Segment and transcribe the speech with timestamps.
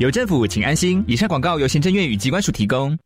[0.00, 1.04] 有政府，请安心。
[1.06, 2.98] 以上广告由行政院与机关署提供。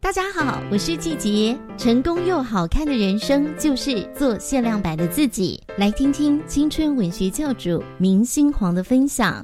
[0.00, 1.56] 大家好，我是季杰。
[1.78, 5.62] 成功又好看的人生，就是做限量版的自己。
[5.78, 9.40] 来听听青春文学教主明星黄的分享。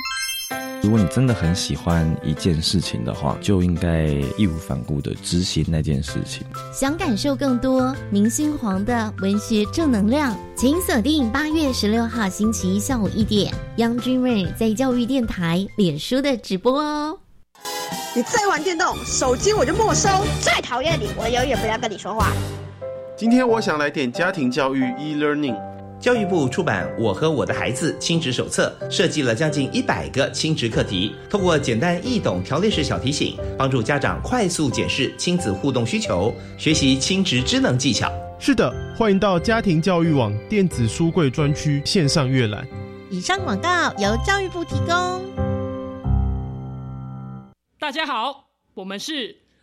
[0.86, 4.04] 如果你真的很喜欢一件事情的话，就应该
[4.38, 6.46] 义无反顾的执行那件事情。
[6.72, 17.18] 想感受更多明星黄的文学正能量，请锁定八月十六号星期一下午一点，Young Dreamer 在教育电台脸书的直播哦。
[18.14, 20.08] 你再玩电动，手机我就没收。
[20.40, 22.30] 再讨厌你，我永远不要跟你说话。
[23.16, 25.56] 今天我想来点家庭教育 e-learning。
[25.98, 38.12] 教育部出版《我和我的孩子亲职手册》，设计了将近一百个亲职课题，通过简单易懂条列式小提醒，帮助家长快速检视亲子互动需求，学习亲职智能技巧。
[38.38, 42.66] 是的，欢迎到家庭教育网电子书柜专区线上阅览。
[43.10, 45.24] 以上广告由教育部提供。
[47.78, 49.34] 大家好，我们是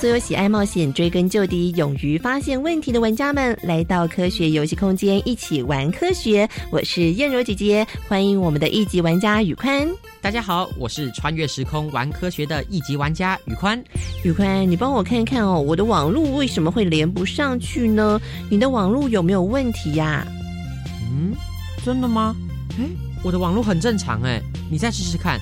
[0.00, 6.48] 所有喜爱冒险、追根究底、勇于发现问题的玩家们，来到科学游戏空间，一起玩科学。
[6.70, 9.86] 我是燕柔姐姐，欢迎我们的一级玩家宇宽。
[10.22, 13.78] 大家好，我是穿越时空玩科学的一级玩家宇宽。
[14.24, 18.18] 宇宽，你帮我看看哦，我的网络为什么会连不上去呢？
[18.48, 20.26] 你的网络有没有问题呀？
[21.12, 21.34] 嗯，
[21.84, 22.34] 真的吗？
[22.78, 22.86] 哎，
[23.22, 24.40] 我的网络很正常哎，
[24.70, 25.38] 你再试试看。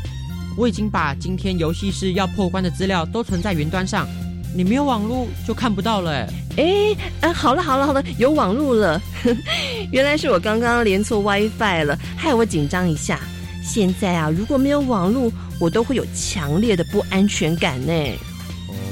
[0.56, 4.08] 我已经把今天游戏室要破关的资料都存在云端上。
[4.54, 7.32] 你没有网络就看不到了哎哎啊！
[7.32, 9.00] 好了好了好了，有网络了，
[9.92, 13.20] 原来是我刚刚连错 WiFi 了，害我紧张一下。
[13.62, 17.92] 现在啊，如果没有网络，我都会有强烈的不安全感呢。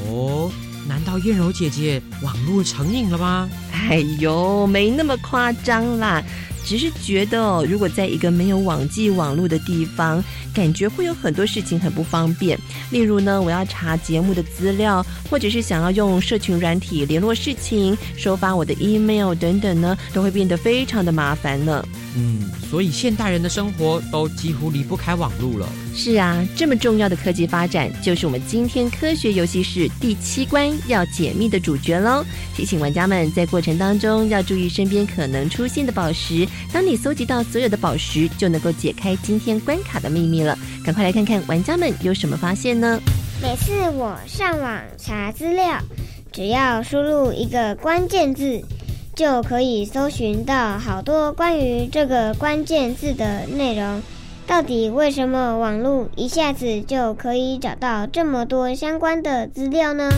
[0.09, 0.50] 哦，
[0.87, 3.49] 难道燕柔姐姐网络成瘾了吗？
[3.72, 6.22] 哎呦，没那么夸张啦。
[6.66, 10.22] 只是觉得，如果在一个没有网际网络的地方，
[10.53, 12.59] 感觉会有很多事情很不方便。
[12.91, 21.87] 例如呢，我要查节目的资料，或者是想要用社群软体联络事情、收发我的 email 等等呢，都会变得非常的麻烦呢。
[22.16, 25.69] 嗯，所以现代人的生活都几乎离不开网络了。
[25.97, 32.23] 是啊，这么重要的科技发展，就是我们今天科学游戏室第七关要解密的主角喽。
[32.55, 36.47] 提醒玩家们在过程当中要注意身边可能出现的宝石。
[36.71, 40.57] 当你搜集到所有的宝石，就能够解开今天关卡的秘密了。
[40.84, 43.01] 赶快来看看玩家们有什么发现呢？
[43.43, 45.81] 每次我上网查资料，
[46.31, 48.63] 只要输入一个关键字。
[49.15, 54.03] 就可以搜寻到好多关于这个关键字的内容。
[54.47, 60.09] 到底为什么网络一下子就可以找到这么多相关的资料呢？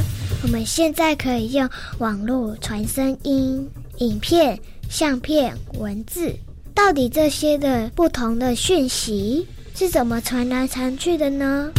[0.42, 4.60] 我们现在可以用网络传声音、影片、
[4.90, 6.36] 相片、文字。
[6.74, 11.72] 到底这些的不同的讯息是怎么传来传去的呢？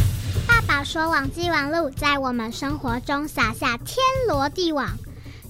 [0.47, 3.97] 爸爸说，网际网络在我们生活中撒下天
[4.27, 4.89] 罗地网。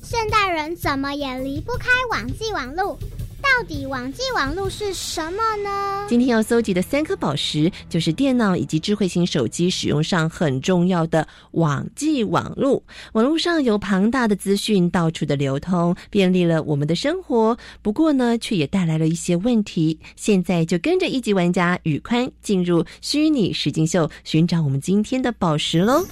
[0.04, 3.00] 现代人怎么也离不开网际网络，
[3.42, 6.06] 到到底网际网络是什么呢？
[6.08, 12.82] 今天要搜集的三颗宝石，就是电脑以及智慧型手机使用上很重要的网际网络。
[13.12, 17.58] 网络上有庞大的资讯到处的流通，便利了我们的生活。
[17.82, 20.00] 不过呢，却也带来了一些问题。
[20.16, 26.06] 现在就跟着一级玩家宇宽进入虚拟实境秀，寻找我们今天的宝石喽。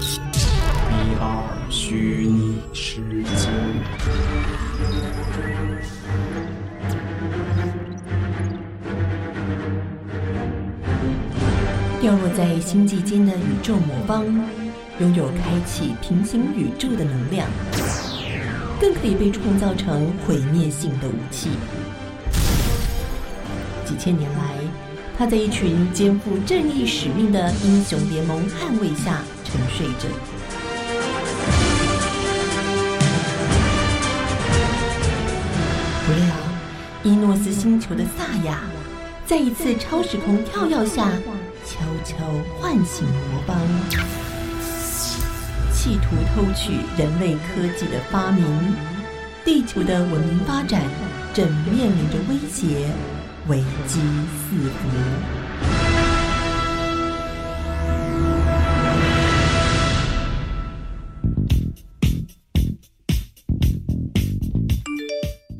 [0.00, 0.18] 一
[1.20, 3.00] 二虚拟实
[12.00, 14.24] 掉落在星际间的宇宙魔方，
[15.00, 17.46] 拥有开启平行宇宙的能量，
[18.80, 21.50] 更可以被创造成毁灭性的武器。
[23.84, 24.54] 几千年来，
[25.18, 30.08] 他在一群肩负正义使命的英雄联盟捍卫下沉睡着。
[36.06, 36.34] 不料，
[37.02, 38.62] 伊诺斯星球的萨亚，
[39.26, 41.10] 在一次超时空跳跃下。
[41.70, 42.16] 悄悄
[42.58, 43.56] 唤醒魔邦，
[45.72, 48.44] 企图偷取人类科技的发明，
[49.44, 50.82] 地球的文明发展
[51.32, 52.90] 正面临着威胁，
[53.46, 54.00] 危机
[54.48, 54.88] 四伏。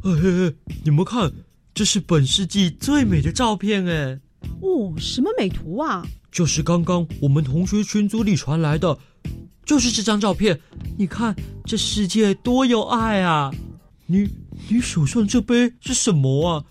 [0.03, 0.55] 嘿嘿，
[0.85, 1.31] 你们看，
[1.73, 4.19] 这是本世纪最美的照片哎！
[4.61, 6.07] 哦，什么美图啊？
[6.31, 8.99] 就是刚刚我们同学群组里传来的，
[9.65, 10.61] 就是这张照片。
[10.97, 11.35] 你看，
[11.65, 13.51] 这世界多有爱啊！
[14.07, 14.29] 你
[14.69, 16.65] 你手上这杯是什么啊？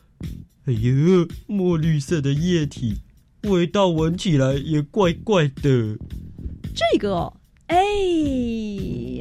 [0.66, 3.00] 哎呦，墨绿色的液体，
[3.44, 5.98] 味道闻起来也怪怪的。
[6.74, 7.34] 这个，
[7.68, 7.78] 哎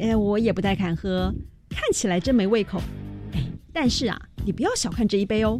[0.01, 1.33] 哎，我也不太敢喝，
[1.69, 2.81] 看起来真没胃口。
[3.33, 3.43] 哎，
[3.73, 5.59] 但是啊，你不要小看这一杯哦，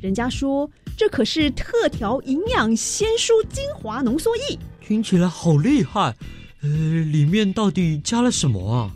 [0.00, 0.70] 人家说。
[1.00, 6.14] 这可是特调营养鲜蔬精华浓缩液，听起来好厉害。
[6.60, 8.90] 呃，里面到底加了什么啊？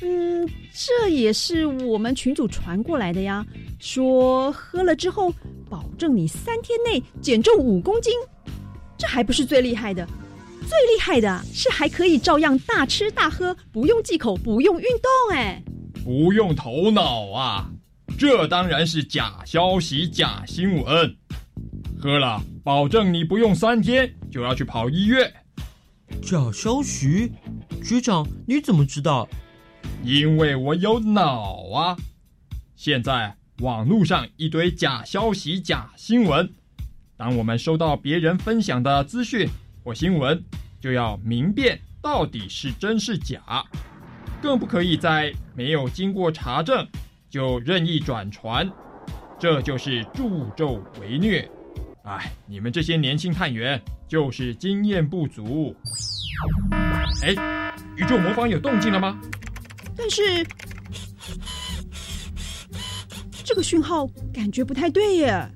[0.00, 3.44] 嗯，这也是我们群主传过来的呀。
[3.78, 5.30] 说喝了之后，
[5.68, 8.14] 保证你三天内减重五公斤。
[8.96, 10.08] 这还不是最厉害的，
[10.60, 15.36] 最厉害的是还可以照样大吃大喝，不用忌口，不用运动。
[15.36, 15.62] 哎，
[16.02, 17.70] 不用头脑啊！
[18.18, 21.14] 这当然是假消息、假新闻。
[22.02, 25.32] 喝了，保证你不用三天就要去跑医院。
[26.20, 27.30] 假消息，
[27.80, 29.28] 局长你怎么知道？
[30.02, 31.96] 因为我有脑啊！
[32.74, 36.52] 现在网络上一堆假消息、假新闻，
[37.16, 39.48] 当我们收到别人分享的资讯
[39.84, 40.42] 或新闻，
[40.80, 43.64] 就要明辨到底是真是假，
[44.42, 46.84] 更不可以在没有经过查证
[47.30, 48.68] 就任意转传，
[49.38, 51.48] 这就是助纣为虐。
[52.02, 55.74] 哎，你们这些年轻探员就是经验不足。
[57.22, 59.16] 哎，宇宙魔方有动静了吗？
[59.96, 60.44] 但是
[63.44, 65.48] 这个讯号感觉不太对耶。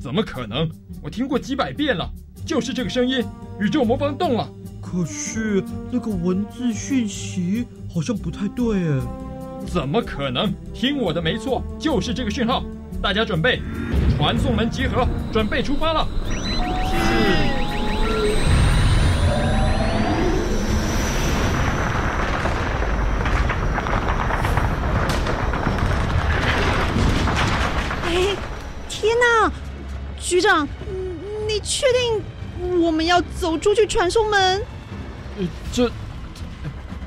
[0.00, 0.70] 怎么可能？
[1.02, 2.08] 我听过几百遍了，
[2.46, 3.24] 就是这个声音，
[3.60, 4.48] 宇宙魔方动了。
[4.80, 9.00] 可是那个文字讯息好像不太对耶。
[9.66, 10.54] 怎么可能？
[10.72, 12.64] 听我的没错，就是这个讯号。
[13.02, 13.60] 大家准备。
[14.20, 16.06] 传送门集合，准备出发了。
[16.28, 16.34] 是。
[28.04, 28.36] 哎，
[28.90, 29.50] 天哪！
[30.20, 30.68] 局长，
[31.48, 32.22] 你确定
[32.82, 34.62] 我们要走出去传送门？
[35.38, 35.90] 呃，这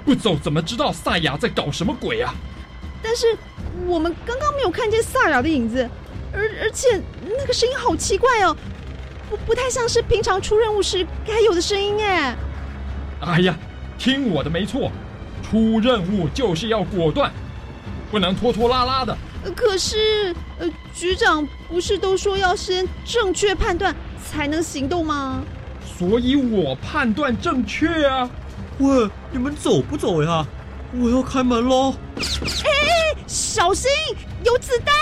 [0.03, 2.33] 不走怎么知道萨雅在搞什么鬼啊？
[3.03, 3.37] 但是
[3.85, 5.87] 我们刚刚没有看见萨雅的影子。
[6.33, 7.01] 而而且
[7.37, 8.55] 那个声音好奇怪哦，
[9.29, 12.35] 不不太像是平常出任务时该有的声音哎。
[13.21, 13.55] 哎呀，
[13.97, 14.91] 听我的没错，
[15.41, 17.31] 出任务就是要果断，
[18.11, 19.15] 不能拖拖拉拉的。
[19.55, 25.43] 可是，呃，局长不是都说要先正确判断才能行动吗？
[25.97, 28.29] 所以我判断正确啊。
[28.79, 30.45] 喂，你们走不走呀？
[30.99, 31.93] 我要开门喽。
[32.65, 33.89] 哎，小心，
[34.43, 34.93] 有子弹。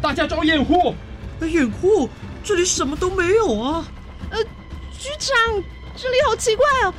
[0.00, 0.94] 大家找掩护！
[1.40, 2.08] 掩护？
[2.44, 3.84] 这里什么都没有啊！
[4.30, 4.42] 呃，
[4.92, 5.36] 局长，
[5.96, 6.94] 这里好奇怪哦，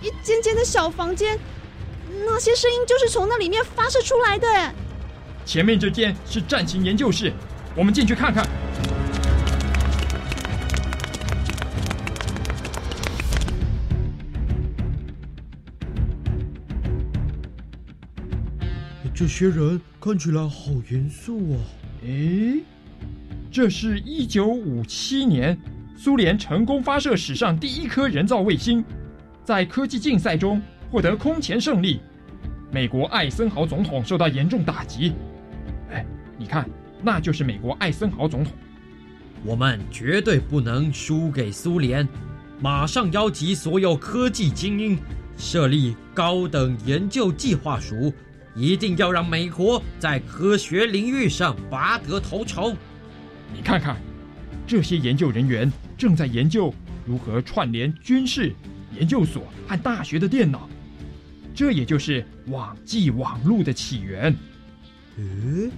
[0.00, 1.38] 一间间的小房间，
[2.24, 4.46] 那些声音就是从那里面发射出来的。
[5.44, 7.32] 前面这间是战情研究室，
[7.74, 8.46] 我们进去看看。
[19.14, 21.81] 这些人看起来好严肃啊！
[22.04, 22.60] 诶，
[23.50, 25.56] 这是一九五七年
[25.96, 28.84] 苏联成功发射史上第一颗人造卫星，
[29.44, 32.00] 在科技竞赛中获得空前胜利。
[32.72, 35.12] 美国艾森豪总统受到严重打击。
[35.92, 36.04] 哎，
[36.36, 36.68] 你看，
[37.02, 38.52] 那就是美国艾森豪总统。
[39.44, 42.08] 我们绝对不能输给苏联，
[42.60, 44.98] 马上邀集所有科技精英，
[45.36, 48.12] 设立高等研究计划署。
[48.54, 52.74] 一定要让美国在科学领域上拔得头筹。
[53.54, 53.96] 你看看，
[54.66, 56.72] 这些研究人员正在研究
[57.06, 58.54] 如何串联军事
[58.96, 60.68] 研究所和大学的电脑，
[61.54, 64.34] 这也就是网际网络的起源。
[65.18, 65.70] 诶，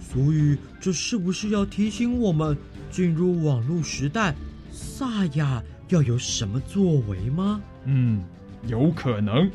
[0.00, 2.56] 所以这是不是要提醒我们，
[2.90, 4.34] 进入网络时代，
[4.70, 7.62] 萨亚要有什么作为吗？
[7.84, 8.22] 嗯，
[8.66, 9.50] 有可能。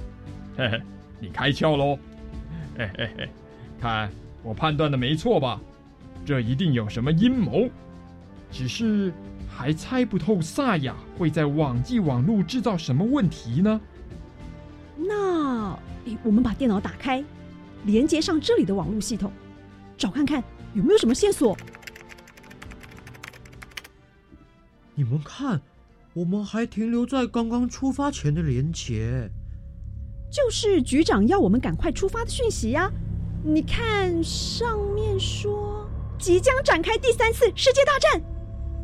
[0.57, 0.81] 嘿嘿，
[1.19, 1.97] 你开窍喽。
[2.77, 3.29] 嘿嘿嘿，
[3.81, 4.09] 看
[4.43, 5.59] 我判断的没错吧？
[6.25, 7.69] 这一定有什么阴谋，
[8.51, 9.11] 只是
[9.49, 13.81] 还猜不透萨亚会在网际网络制造什么问题呢？
[14.97, 15.77] 那，
[16.23, 17.23] 我们把电脑打开，
[17.85, 19.31] 连接上这里的网络系统，
[19.97, 20.43] 找看看
[20.73, 21.57] 有没有什么线索。
[24.93, 25.61] 你们看，
[26.13, 29.29] 我们还停留在刚刚出发前的连接。
[30.29, 32.91] 就是局长要我们赶快出发的讯息呀！
[33.43, 38.21] 你看上面说即将展开第三次世界大战，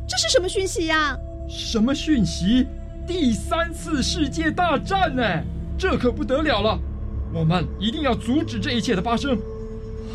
[0.08, 1.18] 这是什么讯息呀？
[1.50, 2.66] 什么讯息？
[3.06, 5.24] 第三次世界大战呢？
[5.78, 6.80] 这可不得了了！
[7.34, 9.38] 我们一定要阻止这一切的发生。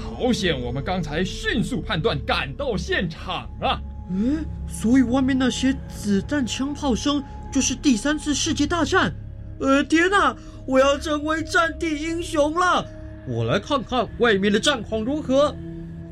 [0.01, 3.79] 好险，我们刚才迅速判断，赶到现场啊！
[4.11, 9.13] 嗯，所以外面那些子弹、枪炮声就是第三次世界大战。
[9.61, 10.35] 呃，天哪！
[10.69, 12.87] 我要成为战地英雄了！
[13.27, 15.57] 我来看看外面的战况如何。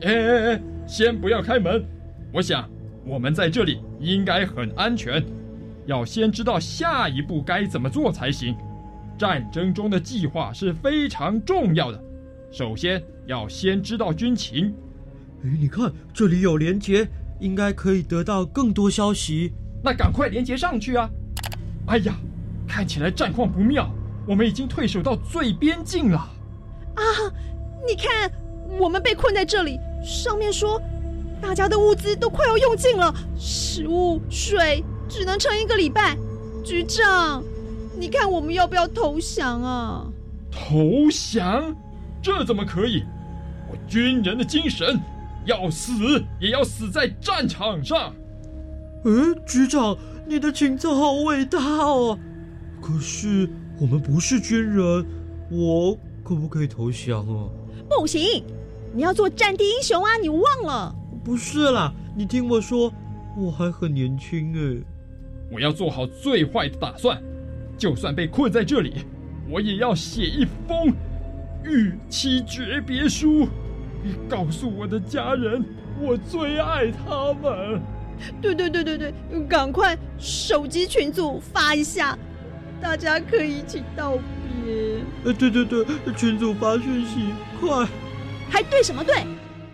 [0.00, 1.84] 哎哎哎，先不要开门，
[2.32, 2.66] 我想
[3.04, 5.22] 我们在这里应该很安全。
[5.84, 8.56] 要先知道下一步该怎么做才行。
[9.18, 12.02] 战争中的计划是非常重要的，
[12.50, 14.74] 首先要先知道军情。
[15.44, 17.06] 哎，你看这里有连接，
[17.40, 19.52] 应该可以得到更多消息。
[19.84, 21.10] 那赶快连接上去啊！
[21.88, 22.16] 哎呀，
[22.66, 23.94] 看起来战况不妙。
[24.26, 26.18] 我们已经退守到最边境了，
[26.96, 27.02] 啊！
[27.86, 28.30] 你看，
[28.80, 29.78] 我们被困在这里。
[30.02, 30.82] 上面说，
[31.40, 36.16] 大家的物资都快要用尽了，食物、水只能撑一个礼拜。
[36.64, 37.42] 局长，
[37.96, 40.04] 你看我们要不要投降啊？
[40.50, 41.76] 投降？
[42.20, 43.04] 这怎么可以？
[43.70, 45.00] 我军人的精神，
[45.44, 45.92] 要死
[46.40, 48.12] 也要死在战场上。
[49.04, 52.18] 嗯，局长，你的情操好伟大哦。
[52.82, 53.48] 可是。
[53.78, 55.06] 我们不是军人，
[55.50, 57.48] 我可不可以投降啊？
[57.90, 58.42] 不行，
[58.94, 60.16] 你要做战地英雄啊！
[60.16, 60.94] 你忘了？
[61.22, 62.90] 不是啦，你听我说，
[63.36, 64.82] 我还很年轻哎。
[65.52, 67.22] 我要做好最坏的打算，
[67.76, 68.94] 就算被困在这里，
[69.48, 70.92] 我也要写一封
[71.62, 73.46] 逾期诀别书，
[74.26, 75.62] 告诉我的家人，
[76.00, 77.80] 我最爱他们。
[78.40, 79.12] 对对对对对，
[79.46, 82.18] 赶快手机群组发一下。
[82.80, 85.02] 大家可以一起道别。
[85.24, 85.84] 呃，对对对，
[86.16, 87.30] 群主发讯息，
[87.60, 87.86] 快！
[88.48, 89.14] 还对什么对？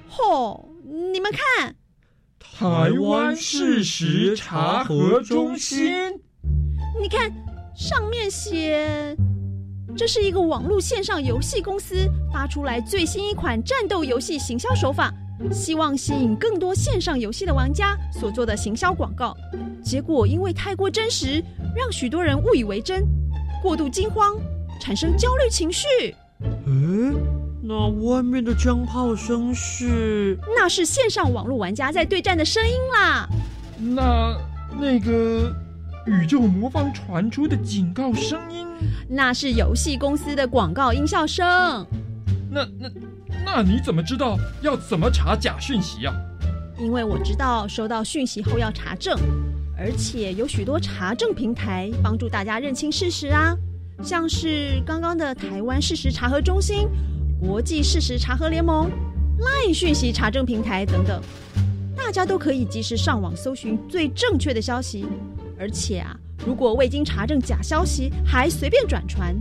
[0.08, 1.74] 吼，你们看，
[2.38, 5.90] 台湾事实查核中心。
[7.00, 7.30] 你看
[7.74, 9.16] 上面写，
[9.96, 15.12] 这是一个网络线上游戏公司发出来最新一款战斗游戏行销手法。
[15.50, 19.36] 希望吸引更多线上游戏的玩家所做的行销广告，
[19.82, 21.42] 结果因为太过真实，
[21.74, 23.04] 让许多人误以为真，
[23.62, 24.36] 过度惊慌，
[24.80, 25.86] 产生焦虑情绪。
[26.40, 27.14] 诶，
[27.62, 30.38] 那外面的枪炮声是？
[30.56, 33.28] 那是线上网络玩家在对战的声音啦。
[33.78, 34.36] 那
[34.78, 35.54] 那个
[36.06, 38.66] 宇宙魔方传出的警告声音？
[39.08, 41.46] 那是游戏公司的广告音效声。
[42.50, 42.90] 那那。
[43.44, 46.14] 那你怎么知道要怎么查假讯息啊？
[46.78, 49.18] 因为我知道收到讯息后要查证，
[49.82, 53.52] 而且有许多查证平台帮助大家认清事实啊，
[54.00, 56.88] 像是刚刚的台湾事实查核中心、
[57.40, 58.88] 国际事实查核联盟、
[59.40, 61.20] Line 讯息查证平台等等，
[61.96, 65.04] 大家都可以及时上网搜寻最正确的消息。
[65.58, 69.34] 而且啊，如果未经查证假消息还随便转传，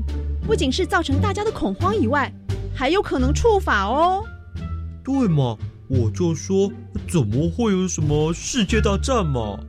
[0.43, 2.33] 不仅是造成大家的恐慌以外，
[2.73, 4.25] 还有可能触法哦，
[5.03, 5.55] 对嘛？
[5.87, 6.71] 我就说，
[7.07, 9.59] 怎么会有什么世界大战嘛？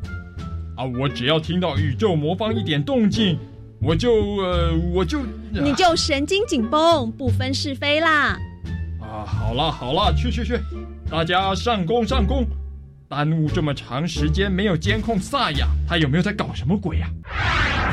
[0.76, 3.38] 啊，我只要听到宇宙魔方一点动静，
[3.80, 8.38] 我就呃，我就你就神经紧绷，不分是非啦。
[9.00, 10.58] 啊，好了好了，去去去，
[11.10, 12.46] 大家上工上工！
[13.08, 17.10] 耽误这么长时间没有监控萨亚，他有没有在搞什么鬼呀？
[17.24, 17.91] 嘿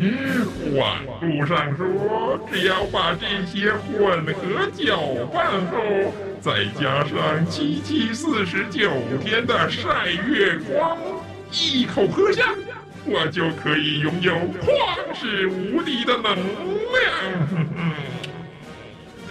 [0.00, 4.98] 嘿嘿，网络上说，只要把这些混合搅
[5.30, 5.76] 拌后，
[6.40, 8.90] 再加上七七四十九
[9.22, 10.96] 天的晒月光，
[11.52, 12.54] 一口喝下，
[13.04, 17.04] 我就可以拥有旷世无敌的能量。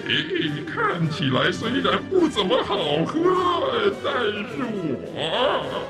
[0.05, 0.11] 哎，
[0.71, 4.61] 看起来虽然不怎么好喝，但是
[5.15, 5.81] 我。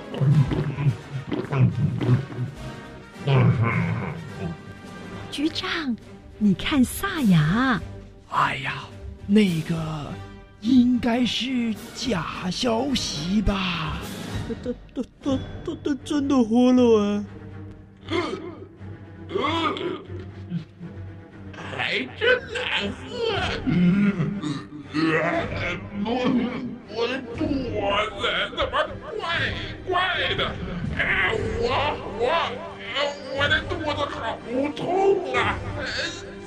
[3.25, 3.98] 嗯
[5.39, 5.95] 局长，
[6.37, 7.81] 你看萨雅。
[8.29, 8.83] 哎呀，
[9.25, 10.11] 那个
[10.59, 13.99] 应该是假消息吧？
[14.61, 17.23] 他他他他他真的活了啊！
[21.55, 23.07] 还真难喝。
[26.03, 26.07] 我
[26.89, 27.47] 我的肚
[28.19, 28.27] 子
[28.57, 28.75] 怎么
[29.17, 29.23] 怪
[29.87, 30.51] 怪的？
[31.61, 31.63] 我
[32.19, 32.68] 我。
[33.35, 34.37] 我的肚子好
[34.75, 35.57] 痛啊！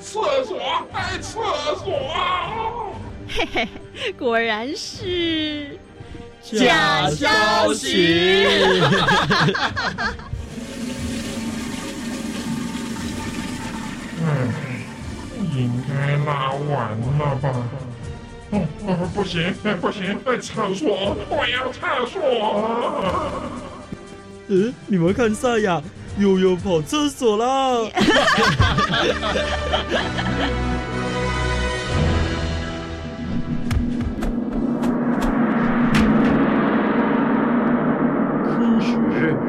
[0.01, 0.59] 厕所，
[0.91, 1.41] 哎，厕
[1.77, 2.95] 所！
[3.27, 3.67] 嘿嘿，
[4.17, 5.79] 果然是
[6.41, 8.45] 假消息。
[14.25, 14.27] 嗯，
[15.55, 17.45] 应该拉完了吧？
[18.51, 18.55] 哦，
[19.15, 22.21] 不行，不行，厕所，我要厕所！
[24.47, 25.81] 嗯，你们看赛亚。
[26.19, 27.89] 又要跑厕所啦！
[38.45, 38.95] 科学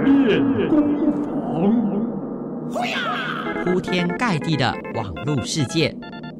[0.04, 1.12] 练功
[2.73, 2.83] 房，
[3.64, 5.94] 铺天盖地的网络世界，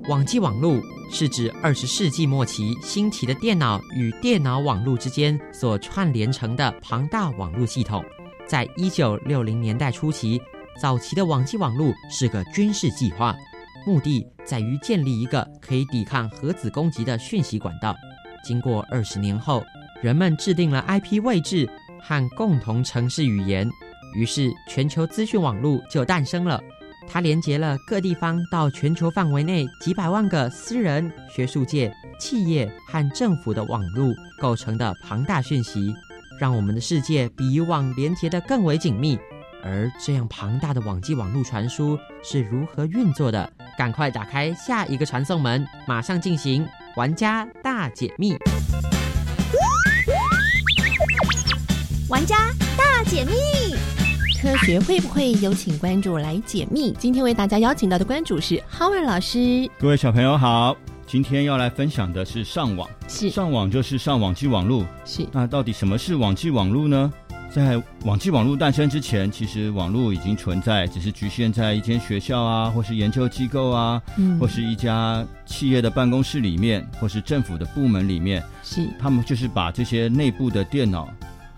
[0.09, 8.03] 网际网络是指二十世纪末期兴起的电脑与电脑网络之间所串联成的庞大网络系统。
[8.47, 10.41] 在一九六零年代初期，
[10.81, 13.35] 早期的网际网络是个军事计划，
[13.87, 17.95] 目的在于建立一个可以抵抗核子攻击的讯息管道。
[18.45, 19.65] 经过二十年后，
[20.03, 21.69] 人们制定了 IP 位置
[22.03, 23.69] 和共同城市语言，
[24.15, 26.61] 于是全球资讯网络就诞生了。
[27.07, 35.93] 它连接了各地方到全球范围内几百万个私人、学术界、企业和政府的网络构成的庞大讯息。
[36.39, 39.19] 让我们的世界比以往连接的更为紧密，
[39.63, 43.51] 而这样庞大的网际网络传输是如何运作的？
[43.79, 46.67] 赶快打开下一个传送门，马上进行
[46.97, 48.37] 玩家大解密！
[52.09, 52.37] 玩家
[52.77, 53.33] 大解密，
[54.41, 56.93] 科学会不会有请关注来解密？
[56.99, 59.71] 今天为大家邀请到的关主是 Howard 老师。
[59.79, 60.77] 各位小朋友好。
[61.07, 63.31] 今天要来分享的是上网，是。
[63.31, 65.27] 上网就是上网际网络，是。
[65.33, 67.13] 那到底什么是网际网络呢？
[67.51, 78.89] 在网际网络诞生之前，其实网络已经存在，只是局限在一间学校啊，或是研究机构啊，嗯，或是一家企业的办公室里面，或是政府的部门里面，是。
[78.99, 81.09] 他们就是把这些内部的电脑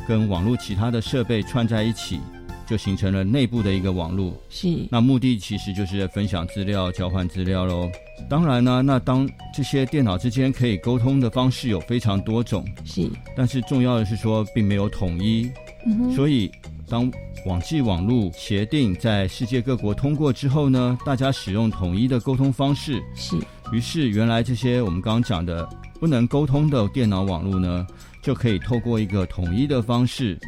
[0.07, 2.21] 跟网络其他的设备串在一起。
[2.69, 7.91] 就形成了内部的一个网络，是那目的其实就是分享资料、交换资料喽。
[8.29, 15.51] 当然呢，那当这些电脑之间可以沟通的方式有非常多种，是，但是重要的是说并没有统一。
[15.87, 16.51] 嗯所以
[16.89, 17.11] 当
[17.45, 23.37] 网际网络协定在世界各国通过之后呢，大家使用统一的沟通方式，是。
[23.73, 25.69] 于是原来这些我们刚刚讲的
[26.01, 27.87] 不能沟通的电脑网络呢，
[28.23, 30.39] 就可以透过一个统一的方式，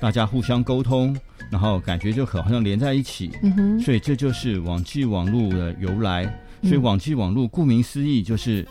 [0.00, 1.16] 大家互相沟通。
[1.50, 3.28] 然后感觉就很好像连在一起，
[3.84, 6.32] 所以这就是网际网络的由来。
[6.62, 8.64] 所以网际网络顾名思义就是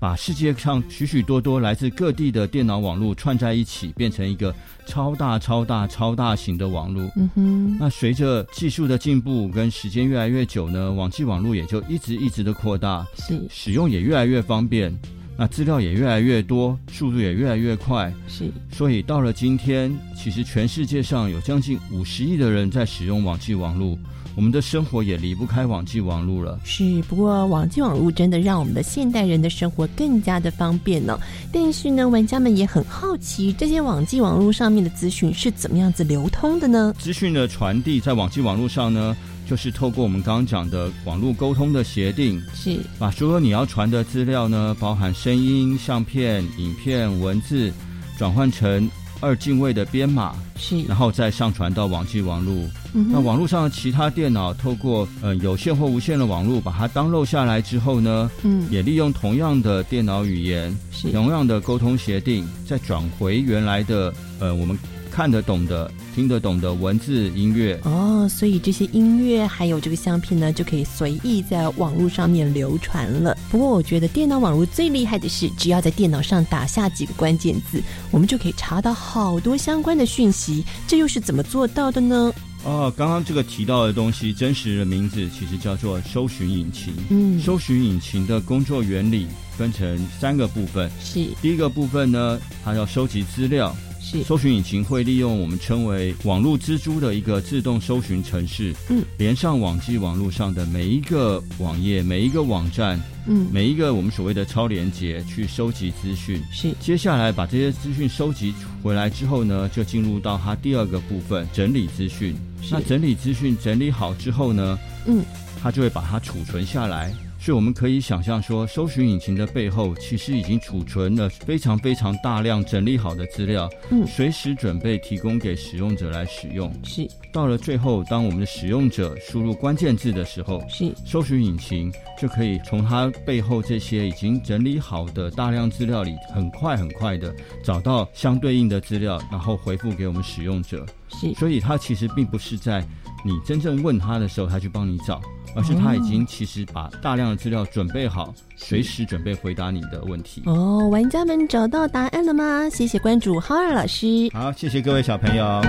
[0.00, 4.52] 把世界上许许多多来自各地的电脑网络串在一起，变成一个
[4.86, 7.08] 超大、超大、超大型的网络。
[7.14, 7.76] 嗯哼。
[7.78, 14.92] 那随着技术的进步跟时间越来越久呢，网际网络也就一直一直的扩大，是使用也越来越方便。
[15.40, 18.52] 那资料也越来越多，速度也越来越快，是。
[18.70, 23.98] 所以到了今天，其实全世界上有将近五十亿的人在使用网际网络，
[24.36, 26.60] 我们的生活也离不开网际网络了。
[26.62, 31.18] 是，不过网际网络真的让我们的现代人的生活更加的方便呢。
[31.50, 36.94] 但是呢，玩家们也很好奇，这些网际网络上面的资讯是怎么样子流通的呢？
[36.98, 39.16] 资讯的传递在网际网络上呢？
[39.50, 42.78] 就是透过我们刚刚讲的网络沟通的协定，是。
[43.00, 47.72] 把所有你要传的资料呢，包含声音、相片、影片、文字，
[48.16, 52.54] 转换成二进位的编码，是，然后再上传到网际网络。
[52.94, 58.68] 嗯那网络上的其他电脑透过呃有线或无线的网络把它 download 下来之后呢，嗯。
[58.70, 61.10] 也利用同样的电脑语言，是。
[61.10, 64.78] 同样的沟通协定，再转回原来的呃我们
[65.10, 67.78] 看得懂的、听得懂的文字音乐。
[67.84, 73.36] 哦，所以这些音乐还有这个相片呢，就可以随意在网络上面流传了。
[73.50, 80.64] 不过，我觉得电脑网络最厉害的是，只要在电脑上打下几个关键字，我们就可以查到好多相关的讯息。
[80.86, 82.32] 这又是怎么做到的呢？
[82.62, 86.92] 哦，刚刚这个提到的东西，真实的名字其实叫做搜寻引擎。
[87.08, 90.90] 嗯搜寻引擎的工作原理分成三个部分。
[91.00, 93.74] 是第一个部分呢，它要收集资料。
[94.10, 106.42] 是搜寻引擎会利用我们称为网络蜘蛛的一个自动搜寻程式，嗯，连上网际网络上的每一个网页、每一个网站，嗯每一个我们所谓的超连接去收集资讯。
[106.50, 112.34] 是接下来把这些资讯收集回来之后呢，就进入到它第二个部分整理资讯。
[112.68, 115.24] 那整理资讯整理好之后呢，嗯，
[115.62, 117.14] 它就会把它储存下来。
[117.40, 126.70] 所以我们可以想象说，搜寻引擎的背后其实已经储存了非常非常大量整理好的资料，嗯随时准备提供给使用者来使用。
[126.84, 140.84] 是到了最后，当我们的使用者输入关键字的时候，是搜寻引擎就可以从它背后这些已经整理好的大量资料里，很快很快的找到相对应的资料，然后回复给我们使用者。
[141.10, 142.86] 是所以他其实并不是在
[143.24, 145.20] 你真正问他的时候，他去帮你找，
[145.54, 150.42] 而是他已经其实把大量的资料准备好，随时准备回答你的问题。
[150.46, 152.68] 哦，玩家们找到答案了吗？
[152.70, 154.30] 谢谢关注浩尔老师。
[154.32, 155.60] 好，谢谢各位小朋友。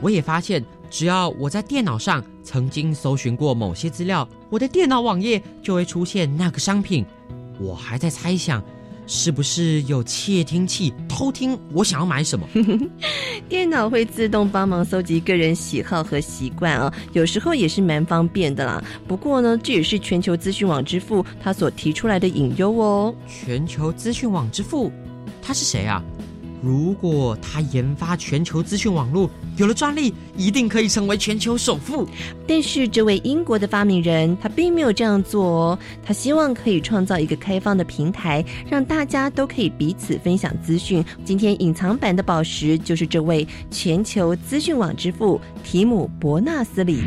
[0.00, 7.06] 我也发现，只要我在电脑上曾经搜寻过某些资料，我的电脑网页就会出现那个商品。
[7.60, 8.60] 我还在猜想，
[9.14, 12.48] 是不是有窃听器偷听我想要买什么？
[13.46, 18.82] 电脑会自动帮忙搜集个人喜好和习惯啊，有时候也是蛮方便的啦。
[19.06, 23.14] 不过呢，这也是全球资讯网之父他所提出来的隐忧哦。
[23.28, 24.90] 全球资讯网之父，
[25.42, 26.02] 他是谁啊？
[26.62, 32.06] 如果他研发全球资讯网络有了专利，一定可以成为全球首富。
[32.46, 41.04] 但是这位英国的发明人他并没有这样做哦，他希望可以创造一个开放的平台，让大家都可以彼此分享资讯。
[41.24, 47.02] 今天隐藏版的宝石就是这位全球资讯网之父提姆·伯纳斯里。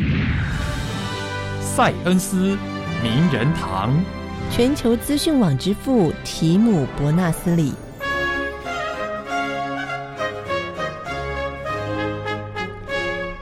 [1.62, 2.58] 塞恩斯
[3.02, 3.94] 名人堂。
[4.52, 7.72] 全球资讯网之父提姆·伯纳斯里。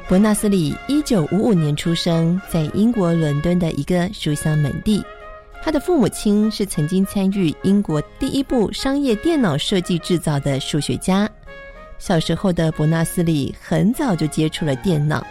[0.09, 5.01] 伯纳斯里一九五五年出生在英国伦敦的一个书香门第。
[5.63, 11.27] 他的父母亲是曾经参与英国第一部商业电脑设计制造的数学家。
[11.97, 15.25] 小时候的伯纳斯里很早就接触了电脑，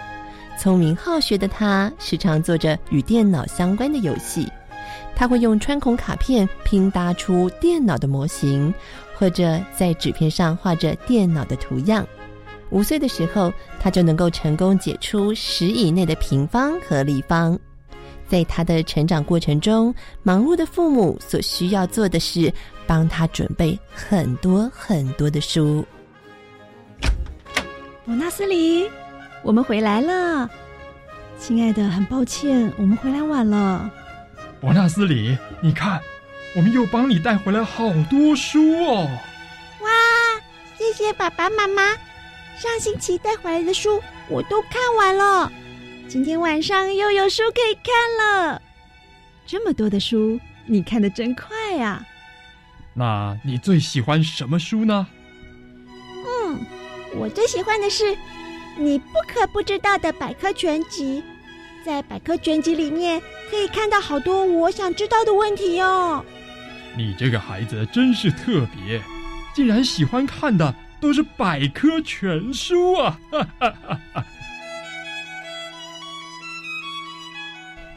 [0.58, 4.48] 聪明好学的他时常做着与电脑相关的游戏。
[5.14, 8.72] 他会用穿孔卡片拼搭出电脑的模型，
[9.16, 12.06] 或者在纸片上画着电脑的图样。
[12.72, 17.58] 五岁的时候，他就能够成功解出十以内的平方和立方。
[18.26, 22.50] 在他的成长过程中，忙碌的父母所需要做的是
[22.86, 25.86] 帮他准备很多很多的书。
[28.06, 28.88] 伯纳斯里，
[29.42, 30.48] 我们回来了，
[31.38, 33.90] 亲爱的，很抱歉，我们回来晚了。
[34.62, 36.00] 伯纳斯里，你看，
[36.56, 39.06] 我们又帮你带回来好多书哦。
[39.80, 39.88] 哇，
[40.78, 41.82] 谢谢爸爸妈妈。
[42.58, 45.50] 上星期带回来的书我都看完了，
[46.08, 48.62] 今天晚上又有书可以看了。
[49.46, 52.04] 这么多的书，你看的真快呀！
[52.94, 55.06] 那你最喜欢什么书呢？
[56.46, 56.58] 嗯，
[57.16, 58.04] 我最喜欢的是
[58.78, 61.20] 《你不可不知道的百科全集》。
[61.84, 66.24] 在百科全集里面可以看到好多我想知道的问题哦。
[66.96, 69.02] 你这个孩子真是特别，
[69.52, 70.72] 竟然喜欢看的。
[71.02, 73.18] 都是百科全书啊！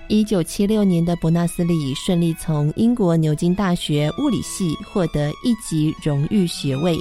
[0.10, 6.98] 一九七六年的伯纳斯里顺利从英国牛津大学物理系获得一级荣誉学位，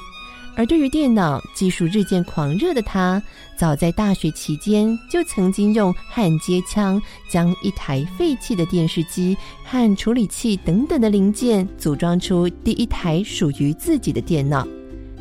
[0.55, 3.23] 而对于电脑技术日渐狂热的他，
[3.57, 14.67] 早在大学期间就曾经用焊接枪将一台废弃的电视机和处理器等等的零件组装出第一台属于自己的电脑。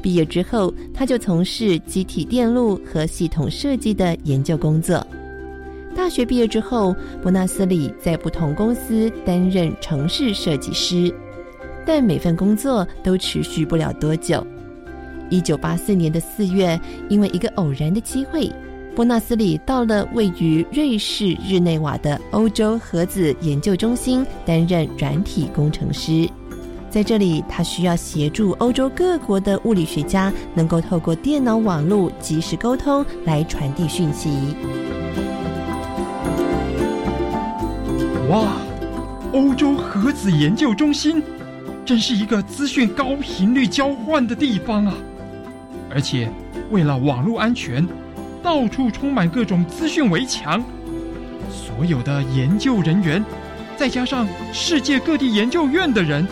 [0.03, 5.05] 毕业之后，他就从事机体电路和系统设计的研究工作。
[5.95, 11.13] 大学毕业之后，伯纳斯里在不同公司担任城市设计师，
[11.85, 14.45] 但每份工作都持续不了多久。
[15.29, 18.51] 一九八四年的四月，因为一个偶然的机会，
[18.93, 26.27] 伯纳斯里到了位于瑞士日内瓦的欧洲核子研究中心担任软体工程师。
[26.93, 34.29] 在这里，他需要协助欧洲各国的物理学家能够透过电脑网络及时沟通来传递讯息。
[38.29, 38.57] 哇，
[39.31, 41.23] 欧洲核子研究中心
[41.83, 44.93] 真是一个资讯高频率交换的地方啊！
[45.89, 46.29] 而且
[46.69, 47.87] 为了网络安全，
[48.43, 50.63] 到处充满各种资讯围墙。
[51.49, 53.25] 所有的研究人员，
[53.75, 56.27] 再加上世界各地研究院的人，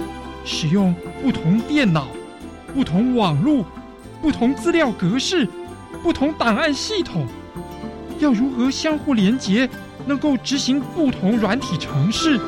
[0.45, 2.07] 使用不同电脑、
[2.73, 3.65] 不同网络、
[4.21, 5.47] 不同资料格式、
[6.03, 7.27] 不同档案系统，
[8.19, 9.69] 要如何相互连接？
[10.07, 12.39] 能够执行不同软体程式，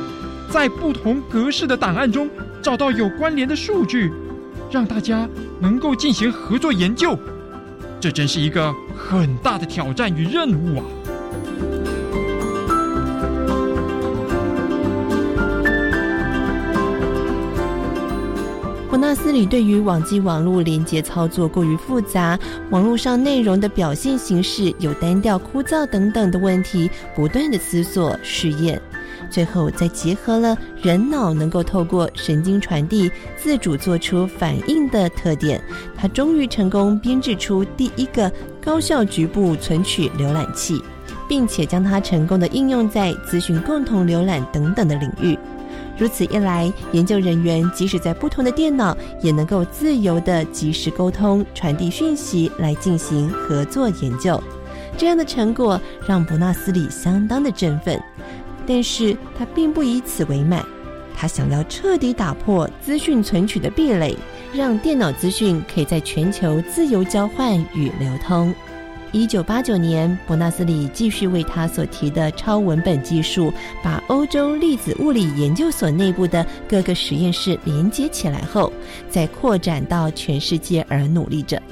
[0.50, 2.28] 在不同格式的档案中
[2.60, 4.12] 找到有关联的数据，
[4.72, 5.28] 让大家
[5.60, 7.16] 能够进行合作研究。
[8.00, 10.84] 这真是一个很大的挑战与任务啊！
[18.94, 22.38] 伯纳斯里对于网际网络连接操作过于复杂，
[22.70, 28.80] 网络上内容的表现形式有单调、枯燥等等的问题，不断的思索试验，
[29.28, 35.60] 最后再结合了人脑能够透过神经传递自主做出反应的特点，
[35.96, 38.30] 他终于成功编制出第一个
[38.62, 40.80] 高效局部存取浏览器，
[41.28, 45.36] 并且将它成功的应用在资讯共同浏览等等的领域。
[45.96, 54.42] 如此一来，研究人员即使在不同的电脑，也能够自由的及时沟通、传递讯息来进行合作研究。
[54.96, 58.00] 这样的成果让伯纳斯里相当的振奋，
[58.66, 60.64] 但是他并不以此为满，
[61.16, 64.16] 他想要彻底打破资讯存取的壁垒，
[64.52, 68.54] 让电脑资讯可以在全球自由交换与流通。
[69.14, 78.72] 一九八九年，伯纳斯里继续为他所提的超文本技术，把欧洲粒子物理研究所内部的各个实验室连接起来后，
[79.08, 81.62] 再扩展到全世界而努力着。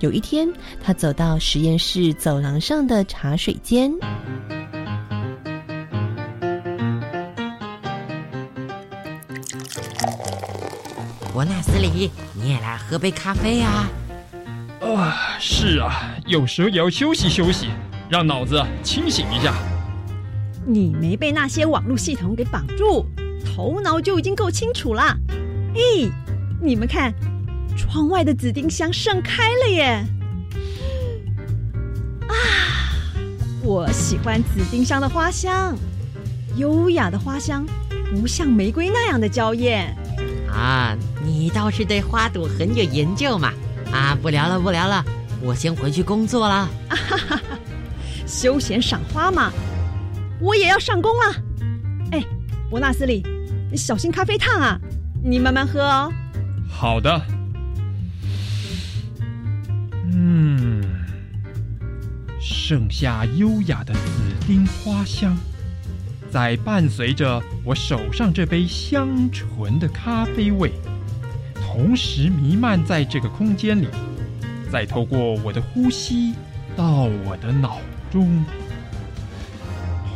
[0.00, 3.88] 有一天，他走到实验室走廊上的茶水间，
[11.32, 13.88] 伯纳斯里，你也来喝杯咖啡呀？
[14.82, 17.68] 啊，是啊，有时候也要休息休息，
[18.10, 19.54] 让脑子清醒一下。
[20.66, 23.06] 你没被那些网络系统给绑住，
[23.44, 25.16] 头脑就已经够清楚了。
[25.74, 26.10] 咦，
[26.60, 27.14] 你们看，
[27.76, 30.04] 窗外的紫丁香盛开了耶！
[32.26, 32.34] 啊，
[33.62, 35.76] 我喜欢紫丁香的花香，
[36.56, 37.64] 优雅的花香，
[38.10, 39.96] 不像玫瑰那样的娇艳。
[40.52, 43.52] 啊，你倒是对花朵很有研究嘛。
[43.92, 45.04] 啊，不聊了，不聊了，
[45.40, 46.54] 我先回去工作了。
[46.54, 47.40] 啊哈哈，
[48.26, 49.52] 休闲赏花嘛，
[50.40, 51.36] 我也要上工了。
[52.10, 52.24] 哎，
[52.70, 53.22] 伯纳斯里，
[53.70, 54.80] 你小心咖啡烫啊，
[55.22, 56.10] 你慢慢喝哦。
[56.68, 57.22] 好的。
[60.04, 60.82] 嗯，
[62.40, 64.00] 盛夏优雅的紫
[64.46, 65.36] 丁花香，
[66.30, 70.72] 在伴随着我手上这杯香醇的咖啡味。
[71.72, 73.88] 同时弥漫在这个空间里，
[74.70, 76.34] 再透过我的呼吸
[76.76, 77.80] 到我的脑
[78.10, 78.44] 中，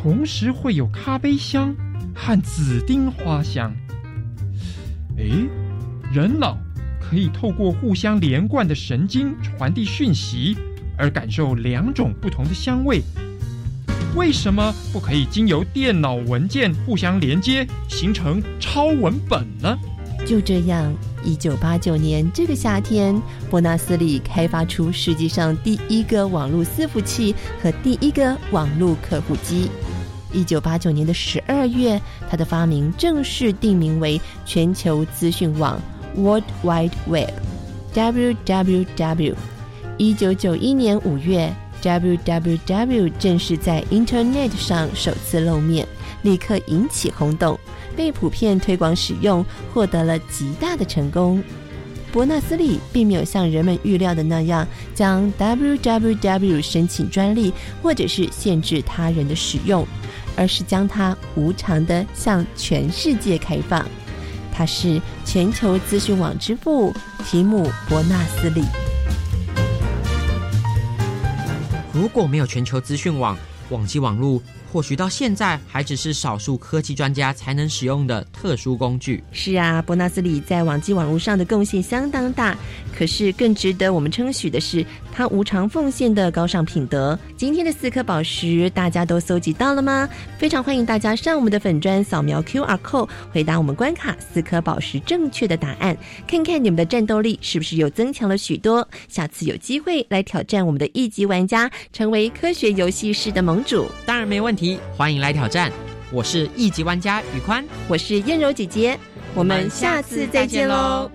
[0.03, 1.75] 同时会有咖啡香
[2.14, 3.75] 和紫丁花香。
[5.16, 5.25] 哎，
[6.12, 6.59] 人脑
[7.01, 10.55] 可以透过互相连贯的神经传递讯息，
[10.99, 13.01] 而感受两种不同的香味。
[14.14, 19.75] 为什么不可以经由电脑文件互相连接，形成超文本呢？
[20.27, 20.93] 就这样。
[21.25, 29.71] 一九八九年这个夏天，伯纳斯里开发出世界上第一个网络伺服器和第一个网络客户机。
[30.33, 35.81] 一九八九年的十二月，他的发明正式定名为全球资讯网
[36.17, 36.93] （World Wide
[37.95, 39.35] Web，WWW）。
[39.97, 41.51] 一九九一年五月
[41.83, 45.89] ，WWW 正式在 Internet 上首次露面，
[46.23, 47.59] 立刻引起轰动。
[47.97, 51.43] 被普遍推广使用，获得了极大的成功。
[52.13, 59.87] 伯纳斯利并没有像人们预料的那样将 www 申请专利，或者是限制他人的使用，
[60.37, 63.85] 而是将它无偿的向全世界开放。
[64.51, 66.95] 他是全球资讯网之父
[67.27, 68.63] 提姆·伯纳斯利。
[71.93, 73.37] 如果没有全球资讯网，
[73.69, 74.41] 网际网络。
[74.77, 79.25] 或许到现在还只是少数科技专家才能使用的特殊工具。
[79.33, 82.55] 是啊，伯纳斯里在网际网络上的贡献相当大，
[82.95, 87.19] 可是更值得我们称许的是他无偿奉献的高尚品德。
[87.39, 90.07] 今天的四颗宝石，大家都搜集到了吗？
[90.37, 95.97] 非常欢迎大家上我们的粉砖扫描 Q R code，回答我们关卡四颗宝石正确的答案，
[96.29, 98.87] 看看你们的战斗力是不是又增强了许多。
[99.09, 104.55] 下次有机会来挑战我们的一级玩家，成为科学游戏室的盟主，当然没问
[104.97, 105.71] 欢迎来挑战。
[106.11, 108.99] 我是一级玩家宇宽，我是燕柔姐姐，
[109.35, 111.11] 我们下次再见喽。